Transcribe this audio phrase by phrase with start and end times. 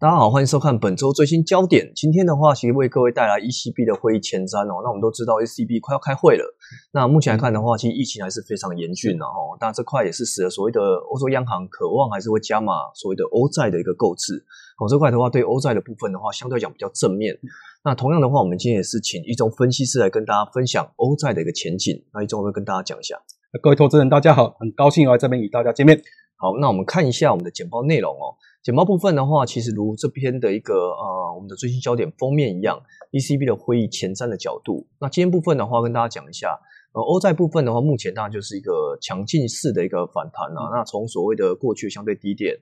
[0.00, 1.90] 大家好，欢迎收看本周最新焦点。
[1.92, 4.78] 今天的话，其实为各位带来 ECB 的会议前瞻哦。
[4.84, 6.44] 那我们都知道 ECB 快要开会了。
[6.92, 9.58] 那目前来看的话，其实疫情还是非常严峻的哦。
[9.60, 10.80] 那这块也是使得所谓的
[11.10, 14.38] 欧洲央行渴望还是会加码所谓的欧债的一个购置。
[14.78, 17.36] 哦，这块的话对欧债的部分的话，相对讲比较正面。
[17.82, 22.00] 那同样的话，我们今天也是请一中分析师来跟大家分享欧债的一个前景。
[22.14, 23.16] 那一中会跟大家讲一下。
[23.60, 26.00] 各位投资人，大家好，很高兴来这边与大家见面。
[26.36, 28.38] 好，那我们看一下我们的简报内容哦。
[28.62, 32.78] 简报部分的话，其实如这篇的一个呃我们的最新焦点封面一样
[33.12, 34.86] ，ECB 的会议前瞻的角度。
[35.00, 36.58] 那今天部分的话，跟大家讲一下，
[36.92, 40.68] 呃，欧债部分的话，目前当然就是一个强劲式的一个反弹啊。
[40.72, 42.54] 那从所谓的过去相对低点，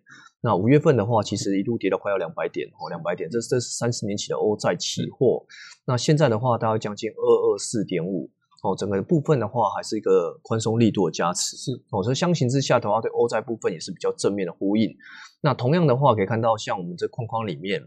[0.43, 5.45] 那五月份的话，其实一度跌到快要两百点哦，两百点，这这是三十年期的欧债期货。
[5.87, 8.31] 那现在的话，大概将近二二四点五。
[8.67, 14.95] 哦，整个部分的话还是一个宽松力度的加持，是哦，所以相形之下的话，对欧债部分也是比较正面的呼应。
[15.41, 17.83] 那同样的话，可以看到像我们这框框里面，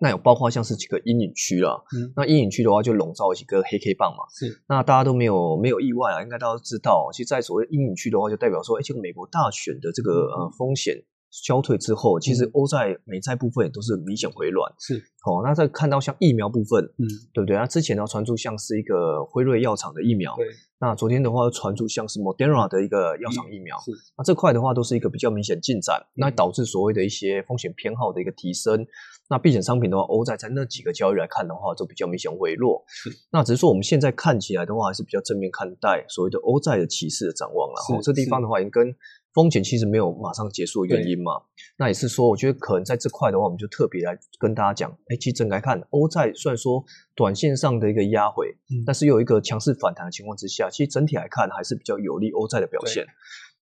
[0.00, 4.62] 那有包括像是几个阴影区啦，嗯，那阴影区的话就笼罩几个黑 K 棒嘛，是。
[4.68, 11.02] 那大家都没有没有意外啊，应该大家都知道，其实，在所谓阴影区的话，就代表说，哎，这个美国大选的这个呃风险。
[11.44, 14.72] 消退之后，其实欧债、美债部分也都是明显回暖。
[14.78, 17.56] 是哦，那再看到像疫苗部分，嗯，对不对？
[17.56, 20.46] 那之前呢传出像是一个辉瑞药厂的疫苗，对。
[20.78, 23.90] 那昨天的话又传出像是 Moderna 的一个药厂疫苗，是。
[24.16, 28.86] 那这块的话都是一个比较明显进展，那导致所谓的一些风险偏好的一个提升。
[29.28, 32.84] 那避险商品的话，欧债在那几个交易来看的话，就比较明显回落。
[32.86, 33.10] 是。
[33.32, 37.98] 那只是说我们现在看起来的话，还是比较正面看待所谓的欧债的骑势的展望了。
[37.98, 38.94] 哦，这地方的话，已经跟。
[39.36, 41.42] 风险其实没有马上结束的原因嘛，
[41.76, 46.82] 那也是说，我觉得可能在这块的话，我们就特别来跟大家讲，哎，其实整来看，欧债虽然说
[47.14, 48.56] 短线上的一个压回，
[48.86, 53.06] 但是有一个强势反弹的情况之下，其实整体来看还是比较有利欧债的表现。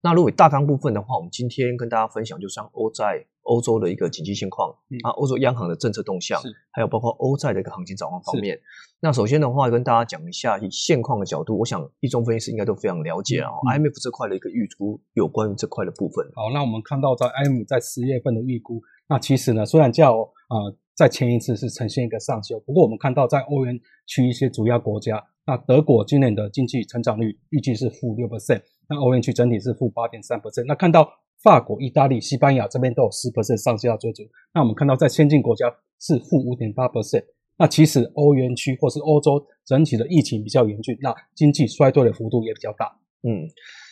[0.02, 4.70] 那如果大纲部分的话，我们今天跟大家分享，就像欧债、欧洲的一个经济现况
[5.02, 8.58] 啊，欧洲央行的政策动向，还有包括欧债的一个行情展望方面。
[9.00, 13.50] 那首先的话，跟大家讲一下以现况的角度，我想一中分析师应该都非常了解啊。
[13.74, 16.24] IMF 这块的一个预估有关于这块的部分。
[16.34, 28.60] 好，那我们看到在 IMF 在十月份的预估，那其实呢，虽然叫呃在前一次是呈现一个上修，不过我们看到在欧元区一些主要国家，那德国今年的经济成长率预计是负六 percent。
[28.88, 31.08] 那欧元区整体是负八点三 percent，那看到
[31.42, 34.22] 法国、意大利、西班牙这边都有十 percent 上下追逐。
[34.52, 35.66] 那我们看到在先进国家
[35.98, 37.24] 是负五点八 percent。
[37.56, 42.86] 那其实欧元区或是欧洲整体的疫情比较严峻，那经济衰退的幅度也比较大。
[43.22, 43.48] 嗯，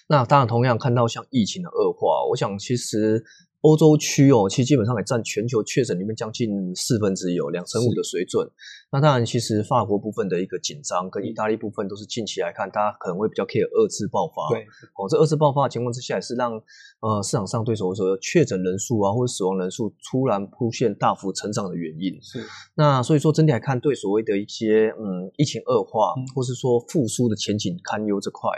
[0.09, 3.25] 那当然同样看到像疫情的恶化，我想其实。
[3.63, 8.49] 欧洲区哦，其实基本上也占全球确诊里面将近四分之一，有两成五的水准。
[8.91, 14.49] 那当然，其实法国部分的一个紧张，跟意大利部分都是近期来看，大家可能会比较 care 二次爆发。
[14.49, 14.63] 对，
[14.97, 16.53] 哦，这二次爆发的情况之下，也是让
[17.01, 22.19] 呃市场上对所说的确诊人数啊，或者死亡人数突然出现大幅成长的原因。
[22.23, 22.43] 是。
[22.75, 28.51] 那所以说整体来看，对所谓的一些嗯疫情恶化，或是说复苏的前景堪忧这块，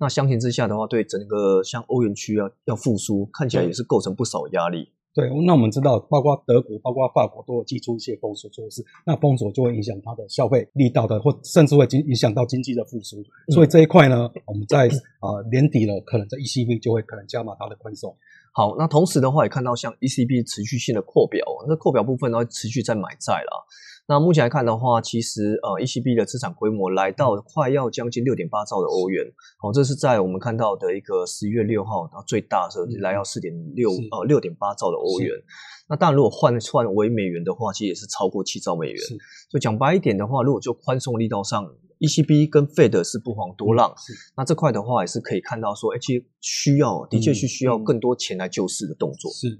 [0.00, 4.47] 那相形之下的话，对整个像欧元区啊要复苏，看起来也是构成不少。
[4.52, 13.16] 压力对，那我们知道，包括德国、包括法国都有寄出一些封锁措施，那封锁就会影响它的消费力道的，或甚至会经影响到经济的复苏。
[13.48, 14.86] 所以这一块呢，我们在
[15.18, 18.16] 啊年底了，可能在 ECB 就会可能加码它的宽松。
[18.58, 23.64] 好，那同时的话也看到像 ECB 持续性的扩表，那扩表部分呢持续在买债了。
[24.08, 29.24] 那目前来看的话，其实呃，ECB 的资产规模来到快要将近六点八兆的欧元，
[29.62, 35.30] 哦，这是在我们看到的一个十一月六号，然后最大的时候来到四点六呃六点八兆的欧元。
[35.88, 38.98] 那当然，如果换算为美元的话，其实也是超过七兆美元。
[39.48, 41.64] 所以讲白一点的话，如果就宽松力道上
[42.00, 43.94] ，ECB 跟 Fed 是不遑多让。
[44.36, 45.92] 那这块的话也是可以看到说，
[46.40, 49.30] 需要的确是需要更多钱来救市的动作。
[49.32, 49.58] 是。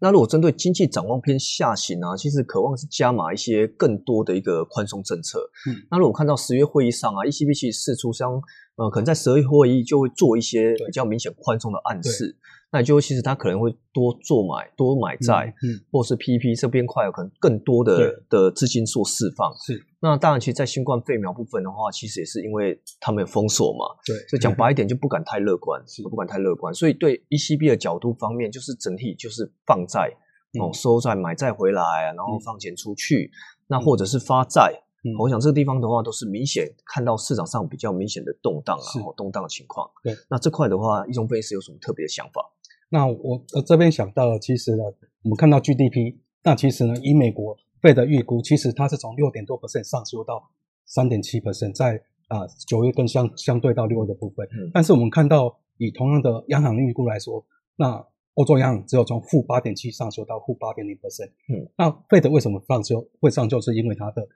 [0.00, 5.50] 那如果针对经济展望偏下行啊，其实渴望是加码一些更多的一个宽松政策。
[5.68, 8.40] 嗯，那如果看到十月会议上啊，ECB 其实释出相
[8.76, 12.36] 呃，可能在十月会议就会做一些比较明显宽松的暗示。
[12.70, 19.52] 那也就其实他可能会多做买多买债，嗯，或是 PP 这边块有可能更多的的资金做释放。
[19.56, 26.72] 是，那当然，其实，在新冠肺苗部分的话，其实也是因为他们有封锁嘛，对，所以讲白一点，就不敢太乐观， 是不敢太乐观。
[26.74, 30.14] 所以对 ECB 的角度方面，就是整体就是放债
[30.60, 33.30] 哦，收债买债回来，然后放钱出去，
[33.66, 34.82] 那或者是发债。
[35.18, 39.88] 我想这个地方的话，都是明显看到市场上比较明显的动荡啊，动荡的情况。
[40.02, 42.44] 对，那这块的话，易中分析师有什么特别的想法？
[42.90, 44.84] 那我呃这边想到了，其实呢，
[45.22, 50.42] 我们看到 GDP，那其实呢，以美国费的预估，其实它是从六点多 percent 上修到
[50.86, 54.46] 三点七 percent，在啊九月跟相相对到六月的部分。
[54.52, 54.70] 嗯。
[54.72, 57.44] 但是我们看到以同样的央行预估来说，
[57.76, 58.04] 那
[58.34, 61.30] 欧洲央行只有从负八点七上修到负八点零 percent。
[61.52, 63.06] 嗯，那费德为什么上修？
[63.20, 64.26] 会上修是因为它的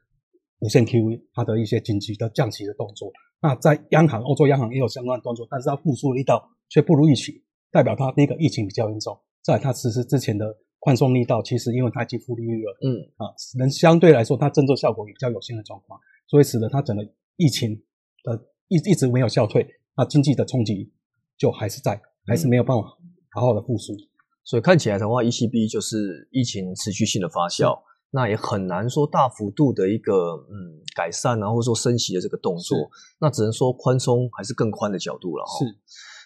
[0.58, 3.10] 无限 QE，它的一些紧急的降息的动作。
[3.40, 7.41] 那在央行，欧洲央行也有相关的动作，但是它复苏力道却不如预期，
[7.72, 15.98] 代表它第一个疫情比较严重，在它实施之前的宽松力道，其实因为它已经负利率了，嗯啊，能相对来说它政策效果也比较有限的状况，
[16.28, 17.02] 所以使得它整个
[17.36, 17.82] 疫情
[18.24, 18.38] 的
[18.68, 19.66] 一一直没有消退，
[19.96, 20.92] 那经济的冲击
[21.38, 22.84] 就还是在，还是没有办法
[23.30, 23.94] 好好的复苏。
[24.44, 27.80] 所以看起来的话，ECB 就是疫情持续性的发酵，
[28.10, 32.76] 那也很难说大幅度的一个嗯改善啊，或者说升息的这个动作，
[33.20, 35.64] 那只能说宽松还是更宽的角度了哈。
[35.64, 35.76] 是。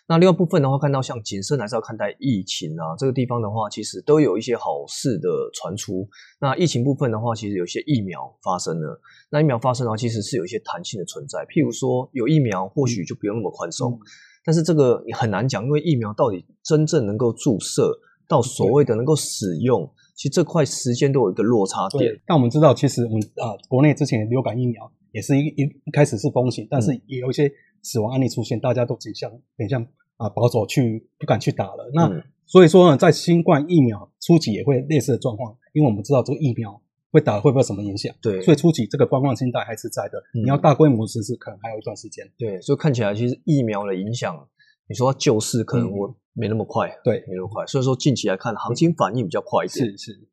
[0.08, 6.08] 那另外部分的话，看到像谨慎还是要看待疫情啊，这个地方的话，其实都有一些好事的传出。
[6.40, 9.00] 那疫情部分的话，其实有些疫苗发生了，
[9.30, 11.40] 那疫苗发生的话，其实是有一些弹性的存在。
[11.46, 13.98] 譬如说有疫苗，或许就不用那么宽松，
[14.44, 17.90] 但是这个你很难讲，因为疫苗到底真正能够注射
[18.28, 22.16] 到所谓的能够使用，其实这块时间都有一个落差点。
[22.24, 27.50] 但我们知道，其实我们啊，国内之前流感疫苗也是一一一开始是风险，但是也有一些。
[27.86, 29.86] 死亡案例出现，大家都倾向偏向
[30.16, 31.88] 啊保守去不敢去打了。
[31.94, 32.10] 那
[32.44, 38.12] 所以说呢，在新冠疫苗初期也会类似的状况，因为我们知道这个疫苗会打会不会什么影响？
[38.20, 40.20] 对，所以初期这个观望心态还是在的。
[40.34, 42.28] 你要大规模实施，可能还有一段时间。
[42.36, 44.48] 对，所以看起来其实疫苗的影响，
[44.88, 47.64] 你说救市可能我没那么快，对，没那么快。
[47.66, 49.86] 所以说近期来看，行情反应比较快一点。
[49.86, 50.28] 是是。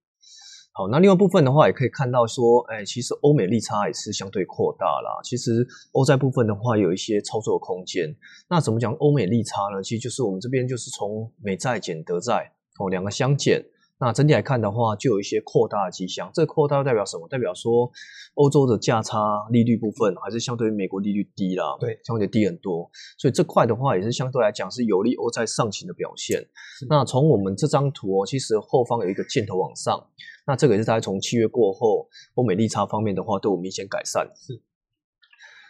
[0.75, 5.21] 好，那另外部分的话，也可以看到说，哎，其实欧美利差也是相对扩大啦。
[5.23, 8.09] 其实欧债部分的话，有一些操作空间。
[8.49, 9.83] 那怎么讲欧美利差呢？
[9.83, 13.63] 其实就是我们这边就是从美债减德债，哦，两个相减。
[13.99, 16.29] 那整体来看的话，就有一些扩大的迹象。
[16.33, 17.27] 这扩大代表什么？
[17.29, 17.89] 代表说
[18.33, 19.17] 欧洲的价差
[19.49, 22.89] 利率部分还是相对于美国利率低啦，对，相对低很多。
[23.17, 26.45] 所以这块的话，也是相对来讲是有利欧债上行的表现。
[26.89, 30.05] 那从我们这张图哦，其实后方有一个箭头往上，
[30.45, 34.29] 那这个也是大概从七月过后，欧美利差方面的话都有明显改善。
[34.35, 34.61] 是。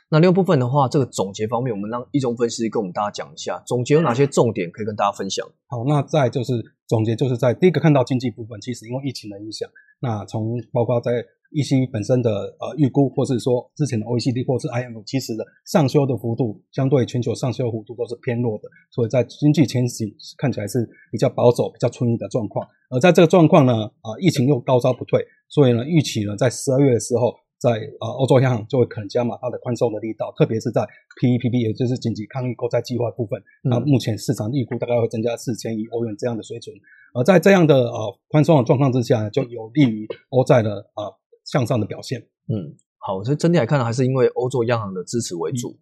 [0.09, 5.47] 那另外部分的话，这个总结方面，我们让易中分析跟我们大家讲一下，总结有哪些重点可以跟大家分享。
[5.67, 6.53] 好，那再就是
[6.93, 9.67] 总结，就是在第一个看到经济部分，其实因为疫情的影响，
[9.99, 11.09] 那从包括在
[11.51, 12.29] EC 本身的
[12.59, 20.07] 呃预估，或是说之前的 OECD 或是 IMF，其实的上修的幅度，相对全球上修幅度都是偏弱的，所以在经济前景
[20.37, 22.63] 看起来是比较保守、比较充裕的状况。
[22.91, 27.33] 而在这个状况呢，啊，疫情又高烧不退，所以呢，预期呢，在十二月的时候。
[27.63, 30.81] 在呃，欧洲央行就会可能加码它的宽松的力道，特别是在
[31.21, 33.41] PEPP，也就是紧急抗疫购债计划部分。
[33.63, 36.75] 那目前市场预估大概会增加四千亿欧元这样的水准。
[37.13, 41.15] 而在这样的呃宽松的状况之下，就有利于欧债的呃
[41.45, 42.19] 向上的表现。
[42.49, 45.77] 嗯，好，所以整体来看呢，还是因为欧洲央行的支持为主。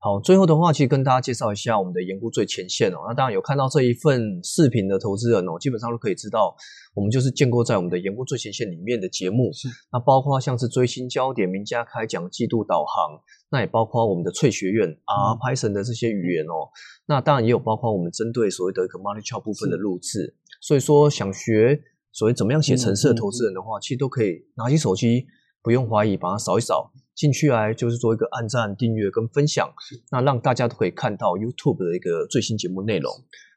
[0.00, 2.98] 好，最后的话，其实跟大家介绍一下我们的研估最前线哦。
[3.06, 6.56] 那当然有看到这一份视频的投资人哦，基本上都可以知道，
[6.94, 9.52] 我们就是建构在我们的研估最前线里面的节目。
[9.52, 13.18] 是，那包括像是追星焦点、名家开讲、季度导航，
[13.48, 16.68] 那也包括我们的翠学院啊、Python 的这些语言哦。
[17.06, 20.34] 那当然也有包括我们针对所谓的一个 Money Chart 部分的录制。
[20.60, 21.80] 所以说，想学
[22.12, 25.26] 所谓怎么样写程式的投资人的话，其实都可以拿起手机，
[25.66, 26.92] 不用怀疑，把它扫一扫。
[27.16, 29.68] 进去来就是做一个按赞、订阅跟分享，
[30.12, 33.12] 那让大家都可以看到 YouTube 的一个最新节目内容。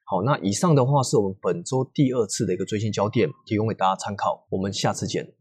[0.06, 4.48] 好，那以上的话是我们本周第二次的一个最新焦点，提供给大家参考。
[4.50, 5.39] 我们下次见。